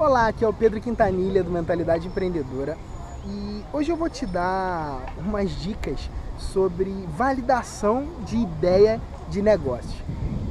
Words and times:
Olá, 0.00 0.28
aqui 0.28 0.42
é 0.42 0.48
o 0.48 0.52
Pedro 0.52 0.80
Quintanilha 0.80 1.44
do 1.44 1.50
Mentalidade 1.50 2.08
Empreendedora 2.08 2.78
e 3.26 3.62
hoje 3.70 3.92
eu 3.92 3.96
vou 3.98 4.08
te 4.08 4.24
dar 4.24 5.12
umas 5.18 5.50
dicas 5.50 6.08
sobre 6.38 6.90
validação 7.18 8.08
de 8.24 8.38
ideia 8.38 8.98
de 9.28 9.42
negócio. 9.42 10.02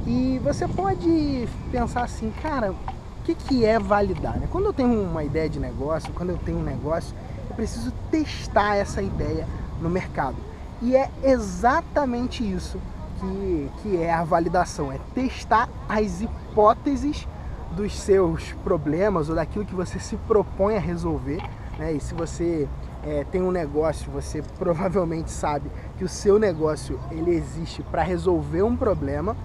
E 0.06 0.40
você 0.44 0.68
pode 0.68 1.48
pensar 1.72 2.04
assim, 2.04 2.32
cara, 2.40 2.70
o 2.70 2.76
que, 3.24 3.34
que 3.34 3.64
é 3.64 3.76
validar? 3.76 4.38
Né? 4.38 4.46
Quando 4.48 4.66
eu 4.66 4.72
tenho 4.72 5.02
uma 5.02 5.24
ideia 5.24 5.48
de 5.48 5.58
negócio, 5.58 6.12
quando 6.12 6.30
eu 6.30 6.38
tenho 6.38 6.58
um 6.58 6.62
negócio, 6.62 7.12
eu 7.48 7.56
preciso 7.56 7.90
testar 8.08 8.76
essa 8.76 9.02
ideia 9.02 9.48
no 9.82 9.90
mercado. 9.90 10.36
E 10.80 10.94
é 10.94 11.10
exatamente 11.24 12.48
isso 12.48 12.78
que, 13.18 13.70
que 13.82 13.96
é 14.00 14.12
a 14.12 14.22
validação, 14.22 14.92
é 14.92 15.00
testar 15.12 15.68
as 15.88 16.20
hipóteses 16.20 17.26
dos 17.72 17.98
seus 17.98 18.52
problemas 18.64 19.28
ou 19.28 19.34
daquilo 19.34 19.64
que 19.64 19.74
você 19.74 19.98
se 19.98 20.16
propõe 20.16 20.76
a 20.76 20.80
resolver. 20.80 21.40
Né? 21.78 21.92
E 21.92 22.00
se 22.00 22.14
você 22.14 22.68
é, 23.04 23.24
tem 23.30 23.42
um 23.42 23.50
negócio, 23.50 24.10
você 24.10 24.42
provavelmente 24.58 25.30
sabe 25.30 25.70
que 25.96 26.04
o 26.04 26.08
seu 26.08 26.38
negócio 26.38 26.98
ele 27.10 27.30
existe 27.30 27.82
para 27.82 28.02
resolver 28.02 28.62
um 28.62 28.76
problema 28.76 29.36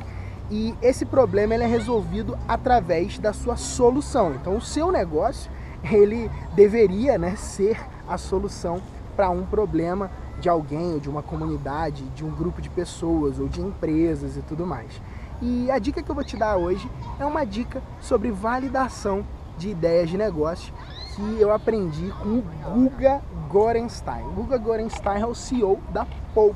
e 0.49 0.75
esse 0.81 1.05
problema 1.05 1.55
ele 1.55 1.63
é 1.63 1.67
resolvido 1.67 2.37
através 2.47 3.17
da 3.17 3.33
sua 3.33 3.55
solução. 3.55 4.33
Então 4.35 4.57
o 4.57 4.61
seu 4.61 4.91
negócio 4.91 5.51
ele 5.83 6.29
deveria 6.55 7.17
né, 7.17 7.35
ser 7.35 7.79
a 8.07 8.17
solução 8.17 8.81
para 9.15 9.29
um 9.29 9.45
problema 9.45 10.11
de 10.39 10.49
alguém 10.49 10.93
ou 10.93 10.99
de 10.99 11.09
uma 11.09 11.23
comunidade, 11.23 12.03
de 12.09 12.23
um 12.23 12.29
grupo 12.29 12.61
de 12.61 12.69
pessoas 12.69 13.39
ou 13.39 13.47
de 13.47 13.61
empresas 13.61 14.35
e 14.37 14.41
tudo 14.41 14.65
mais. 14.65 15.01
E 15.41 15.69
a 15.69 15.77
dica 15.79 16.01
que 16.01 16.09
eu 16.09 16.15
vou 16.15 16.23
te 16.23 16.37
dar 16.37 16.55
hoje 16.55 16.89
é 17.19 17.25
uma 17.25 17.45
dica 17.45 17.81
sobre 17.99 18.31
validação 18.31 19.25
de 19.57 19.69
ideias 19.69 20.09
de 20.09 20.17
negócio 20.17 20.73
que 21.15 21.41
eu 21.41 21.51
aprendi 21.53 22.13
com 22.21 22.39
o 22.39 22.43
Guga 22.73 23.21
Gorenstein. 23.49 24.23
Guga 24.33 24.57
Gorenstein 24.57 25.21
é 25.21 25.25
o 25.25 25.35
CEO 25.35 25.79
da 25.89 26.05
Poup, 26.33 26.55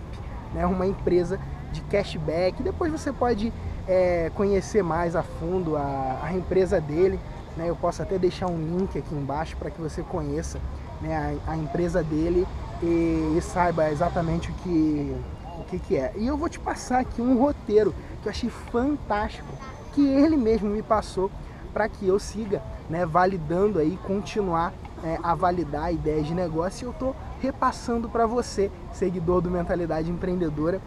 né, 0.53 0.65
uma 0.65 0.85
empresa 0.85 1.39
de 1.71 1.81
cashback. 1.81 2.61
Depois 2.61 2.91
você 2.91 3.11
pode 3.11 3.53
é, 3.87 4.31
conhecer 4.35 4.83
mais 4.83 5.15
a 5.15 5.23
fundo 5.23 5.75
a, 5.77 6.19
a 6.23 6.33
empresa 6.33 6.79
dele. 6.81 7.19
Né, 7.55 7.69
eu 7.69 7.75
posso 7.75 8.01
até 8.01 8.17
deixar 8.17 8.47
um 8.47 8.57
link 8.57 8.97
aqui 8.97 9.13
embaixo 9.15 9.57
para 9.57 9.69
que 9.69 9.81
você 9.81 10.01
conheça 10.03 10.59
né, 11.01 11.37
a, 11.47 11.51
a, 11.51 11.57
empresa 11.57 12.03
dele 12.03 12.45
e, 12.81 13.35
e 13.37 13.41
saiba 13.41 13.89
exatamente 13.89 14.51
o 14.51 14.53
que, 14.55 15.15
o 15.59 15.63
que, 15.65 15.79
que 15.79 15.97
é. 15.97 16.13
E 16.15 16.27
eu 16.27 16.37
vou 16.37 16.49
te 16.49 16.59
passar 16.59 16.99
aqui 16.99 17.21
um 17.21 17.37
roteiro 17.37 17.93
que 18.19 18.27
eu 18.27 18.31
achei 18.31 18.49
fantástico, 18.49 19.47
que 19.93 20.05
ele 20.07 20.37
mesmo 20.37 20.69
me 20.69 20.81
passou 20.81 21.31
para 21.73 21.87
que 21.87 22.07
eu 22.07 22.19
siga 22.19 22.61
né, 22.89 23.05
validando 23.05 23.79
aí, 23.79 23.97
continuar 24.05 24.73
é, 25.03 25.17
a 25.21 25.35
validar 25.35 25.93
ideias 25.93 26.25
de 26.25 26.33
negócio 26.33 26.85
e 26.85 26.87
eu 26.87 26.91
estou 26.91 27.15
repassando 27.41 28.09
para 28.09 28.25
você, 28.25 28.71
seguidor 28.91 29.41
do 29.41 29.49
Mentalidade 29.49 30.09
Empreendedora, 30.09 30.81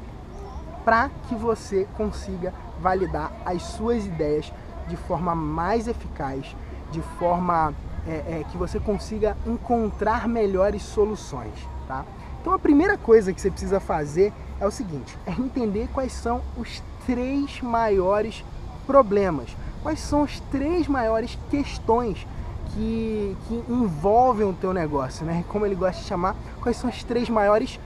para 0.85 1.11
que 1.29 1.35
você 1.35 1.87
consiga 1.97 2.53
validar 2.81 3.33
as 3.45 3.63
suas 3.63 4.05
ideias 4.05 4.53
de 4.89 4.97
forma 4.97 5.35
mais 5.35 5.87
eficaz, 5.87 6.57
de 6.91 7.01
forma 7.19 7.73
é, 8.07 8.41
é, 8.41 8.45
que 8.51 8.59
você 8.59 8.81
consiga 8.81 9.37
encontrar 9.47 10.27
melhores 10.27 10.83
soluções, 10.83 11.55
tá? 11.87 12.05
Então 12.43 12.53
a 12.53 12.59
primeira 12.59 12.99
coisa 12.99 13.33
que 13.33 13.41
você 13.41 13.53
precisa 13.53 13.79
fazer 13.79 14.33
é 14.61 14.67
o 14.67 14.71
seguinte, 14.71 15.17
é 15.25 15.31
entender 15.31 15.89
quais 15.95 16.13
são 16.13 16.43
os 16.59 16.83
três 17.07 17.63
maiores 17.63 18.45
problemas, 18.85 19.57
quais 19.81 20.01
são 20.01 20.25
as 20.25 20.41
três 20.51 20.89
maiores 20.89 21.39
questões 21.49 22.27
que, 22.75 23.37
que 23.47 23.65
envolvem 23.69 24.45
o 24.45 24.53
teu 24.53 24.73
negócio, 24.73 25.25
né? 25.25 25.45
Como 25.49 25.65
ele 25.65 25.77
gosta 25.77 26.03
de 26.03 26.09
chamar, 26.09 26.35
quais 26.61 26.77
são 26.77 26.91
as 26.91 27.05
três 27.05 27.31
maiores 27.31 27.79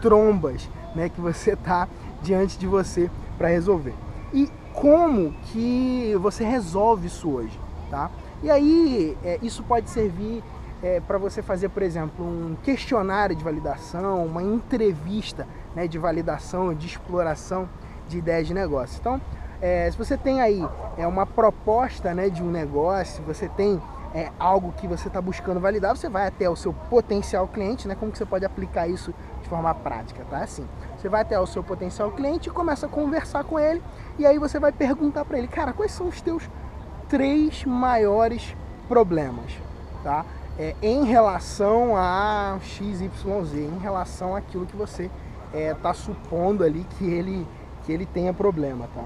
trombas, 0.00 0.70
né? 0.94 1.08
Que 1.08 1.20
você 1.20 1.56
tá 1.58 1.88
diante 2.22 2.56
de 2.56 2.68
você 2.68 3.10
para 3.36 3.48
resolver. 3.48 3.94
E 4.32 4.48
como 4.72 5.34
que 5.46 6.14
você 6.20 6.44
resolve 6.44 7.08
isso 7.08 7.28
hoje, 7.28 7.58
tá? 7.90 8.12
E 8.44 8.50
aí 8.50 9.16
é, 9.24 9.40
isso 9.42 9.64
pode 9.64 9.90
servir 9.90 10.40
é, 10.84 11.00
para 11.00 11.16
você 11.16 11.40
fazer, 11.40 11.70
por 11.70 11.82
exemplo, 11.82 12.22
um 12.22 12.54
questionário 12.62 13.34
de 13.34 13.42
validação, 13.42 14.22
uma 14.26 14.42
entrevista 14.42 15.48
né, 15.74 15.88
de 15.88 15.98
validação, 15.98 16.74
de 16.74 16.86
exploração 16.86 17.66
de 18.06 18.18
ideias 18.18 18.46
de 18.46 18.52
negócio. 18.52 18.98
Então, 19.00 19.18
é, 19.62 19.90
se 19.90 19.96
você 19.96 20.14
tem 20.14 20.42
aí 20.42 20.62
é, 20.98 21.06
uma 21.06 21.24
proposta 21.24 22.12
né, 22.12 22.28
de 22.28 22.42
um 22.42 22.50
negócio, 22.50 23.24
você 23.24 23.48
tem 23.48 23.80
é, 24.14 24.30
algo 24.38 24.72
que 24.72 24.86
você 24.86 25.08
está 25.08 25.22
buscando 25.22 25.58
validar, 25.58 25.96
você 25.96 26.10
vai 26.10 26.26
até 26.26 26.50
o 26.50 26.54
seu 26.54 26.74
potencial 26.74 27.48
cliente, 27.48 27.88
né? 27.88 27.96
Como 27.98 28.12
que 28.12 28.18
você 28.18 28.26
pode 28.26 28.44
aplicar 28.44 28.86
isso 28.86 29.14
de 29.42 29.48
forma 29.48 29.74
prática, 29.74 30.22
tá? 30.28 30.40
Assim, 30.40 30.68
você 30.98 31.08
vai 31.08 31.22
até 31.22 31.40
o 31.40 31.46
seu 31.46 31.64
potencial 31.64 32.12
cliente 32.12 32.50
e 32.50 32.52
começa 32.52 32.84
a 32.84 32.88
conversar 32.90 33.42
com 33.42 33.58
ele, 33.58 33.82
e 34.18 34.26
aí 34.26 34.38
você 34.38 34.60
vai 34.60 34.70
perguntar 34.70 35.24
para 35.24 35.38
ele, 35.38 35.48
cara, 35.48 35.72
quais 35.72 35.92
são 35.92 36.08
os 36.08 36.20
teus 36.20 36.48
três 37.08 37.64
maiores 37.64 38.54
problemas, 38.86 39.50
tá? 40.04 40.26
É, 40.58 40.74
em 40.80 41.04
relação 41.04 41.96
a 41.96 42.58
XYZ, 42.62 43.54
em 43.54 43.78
relação 43.78 44.36
àquilo 44.36 44.66
que 44.66 44.76
você 44.76 45.10
está 45.52 45.90
é, 45.90 45.94
supondo 45.94 46.62
ali 46.62 46.86
que 46.96 47.04
ele 47.04 47.46
que 47.84 47.92
ele 47.92 48.06
tenha 48.06 48.32
problema, 48.32 48.88
tá? 48.94 49.04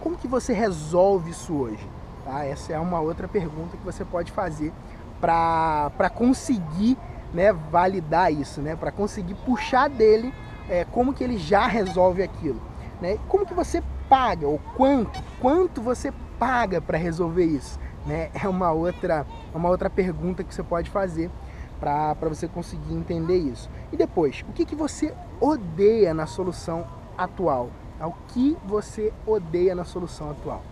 Como 0.00 0.16
que 0.16 0.28
você 0.28 0.52
resolve 0.52 1.30
isso 1.30 1.52
hoje? 1.52 1.84
Tá? 2.24 2.44
Essa 2.44 2.74
é 2.74 2.78
uma 2.78 3.00
outra 3.00 3.26
pergunta 3.26 3.76
que 3.76 3.84
você 3.84 4.04
pode 4.04 4.30
fazer 4.30 4.72
para 5.20 6.10
conseguir 6.14 6.96
né, 7.32 7.52
validar 7.52 8.32
isso, 8.32 8.60
né? 8.60 8.76
Para 8.76 8.92
conseguir 8.92 9.34
puxar 9.34 9.88
dele 9.88 10.32
é, 10.68 10.84
como 10.84 11.12
que 11.12 11.24
ele 11.24 11.38
já 11.38 11.66
resolve 11.66 12.22
aquilo. 12.22 12.60
Né? 13.00 13.18
Como 13.28 13.44
que 13.44 13.54
você 13.54 13.82
paga, 14.08 14.46
ou 14.46 14.60
quanto, 14.76 15.20
quanto 15.40 15.80
você 15.80 16.12
paga 16.38 16.80
para 16.80 16.98
resolver 16.98 17.44
isso? 17.44 17.78
Né? 18.06 18.30
É 18.34 18.48
uma 18.48 18.72
outra, 18.72 19.26
uma 19.54 19.68
outra 19.68 19.88
pergunta 19.88 20.42
que 20.42 20.54
você 20.54 20.62
pode 20.62 20.90
fazer 20.90 21.30
para 21.78 22.14
você 22.28 22.46
conseguir 22.46 22.94
entender 22.94 23.36
isso. 23.36 23.68
E 23.92 23.96
depois, 23.96 24.44
o 24.48 24.52
que, 24.52 24.64
que 24.64 24.74
você 24.74 25.12
odeia 25.40 26.14
na 26.14 26.26
solução 26.26 26.86
atual, 27.18 27.70
é 28.00 28.12
que 28.28 28.56
você 28.64 29.12
odeia 29.26 29.74
na 29.74 29.84
solução 29.84 30.30
atual. 30.30 30.62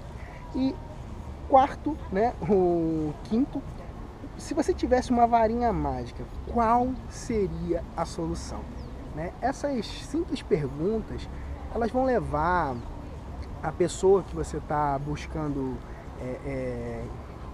E 0.55 0.75
quarto, 1.49 1.97
né, 2.13 2.33
o 2.43 3.13
quinto, 3.25 3.61
se 4.39 4.55
você 4.55 4.73
tivesse 4.73 5.11
uma 5.11 5.27
varinha 5.27 5.73
mágica, 5.73 6.25
qual 6.53 6.89
seria 7.09 7.83
a 7.97 8.05
solução? 8.05 8.61
Né? 9.15 9.33
Essas 9.41 9.87
simples 9.87 10.43
perguntas, 10.43 11.29
elas 11.75 11.91
vão 11.91 12.05
levar 12.05 12.77
a 13.63 13.73
pessoa 13.73 14.23
que 14.23 14.35
você 14.35 14.57
está 14.57 14.99
buscando 14.99 15.77
é, 15.77 15.90
é, 16.23 17.03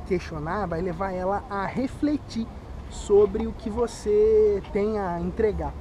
questionar, 0.07 0.67
vai 0.67 0.81
levar 0.81 1.13
ela 1.13 1.45
a 1.49 1.67
refletir 1.67 2.47
sobre 2.91 3.47
o 3.47 3.53
que 3.53 3.69
você 3.69 4.63
tem 4.73 4.99
a 4.99 5.21
entregar 5.21 5.73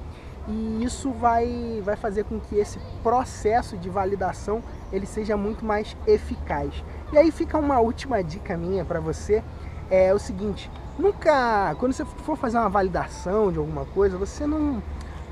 e 0.47 0.83
isso 0.83 1.11
vai, 1.11 1.81
vai 1.83 1.95
fazer 1.95 2.23
com 2.25 2.39
que 2.39 2.55
esse 2.55 2.79
processo 3.01 3.77
de 3.77 3.89
validação 3.89 4.61
ele 4.91 5.05
seja 5.05 5.35
muito 5.35 5.65
mais 5.65 5.97
eficaz. 6.05 6.83
E 7.11 7.17
aí 7.17 7.31
fica 7.31 7.57
uma 7.57 7.79
última 7.79 8.23
dica 8.23 8.55
minha 8.55 8.85
para 8.85 8.99
você, 8.99 9.43
é 9.89 10.13
o 10.13 10.19
seguinte, 10.19 10.69
nunca, 10.97 11.75
quando 11.79 11.93
você 11.93 12.05
for 12.05 12.37
fazer 12.37 12.57
uma 12.57 12.69
validação 12.69 13.51
de 13.51 13.57
alguma 13.57 13.85
coisa, 13.85 14.17
você 14.17 14.45
não, 14.45 14.81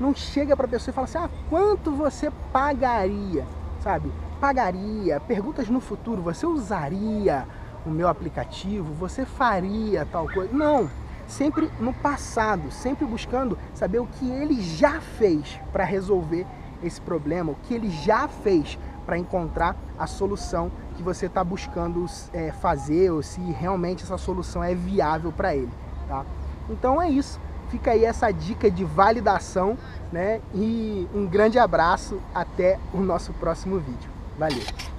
não 0.00 0.14
chega 0.14 0.56
para 0.56 0.66
a 0.66 0.68
pessoa 0.68 0.92
e 0.92 0.94
fala 0.94 1.04
assim, 1.04 1.18
ah, 1.18 1.30
quanto 1.48 1.92
você 1.92 2.30
pagaria, 2.52 3.46
sabe? 3.80 4.10
Pagaria, 4.40 5.20
perguntas 5.20 5.68
no 5.68 5.80
futuro, 5.80 6.20
você 6.20 6.46
usaria 6.46 7.46
o 7.86 7.90
meu 7.90 8.08
aplicativo, 8.08 8.92
você 8.92 9.24
faria 9.24 10.06
tal 10.10 10.28
coisa? 10.28 10.52
Não, 10.52 10.90
sempre 11.26 11.70
no 11.80 11.92
passado, 11.92 12.70
sempre 12.70 13.04
buscando 13.06 13.58
saber 13.74 14.00
o 14.00 14.06
que 14.06 14.30
ele 14.30 14.60
já 14.60 15.00
fez 15.00 15.60
para 15.72 15.84
resolver 15.84 16.46
esse 16.82 17.00
problema, 17.00 17.52
o 17.52 17.56
que 17.62 17.74
ele 17.74 17.90
já 17.90 18.28
fez 18.28 18.78
para 19.06 19.18
encontrar 19.18 19.76
a 19.98 20.06
solução 20.06 20.70
que 20.96 21.02
você 21.02 21.26
está 21.26 21.42
buscando 21.42 22.06
é, 22.32 22.52
fazer 22.52 23.10
ou 23.10 23.22
se 23.22 23.40
realmente 23.40 24.02
essa 24.02 24.18
solução 24.18 24.62
é 24.62 24.74
viável 24.74 25.32
para 25.32 25.54
ele, 25.54 25.72
tá? 26.08 26.24
Então 26.68 27.00
é 27.00 27.10
isso. 27.10 27.40
Fica 27.70 27.90
aí 27.90 28.04
essa 28.04 28.30
dica 28.30 28.70
de 28.70 28.84
validação, 28.84 29.76
né? 30.12 30.40
E 30.54 31.08
um 31.14 31.26
grande 31.26 31.58
abraço 31.58 32.20
até 32.34 32.78
o 32.92 32.98
nosso 32.98 33.32
próximo 33.32 33.78
vídeo. 33.78 34.13
Valeu! 34.38 34.93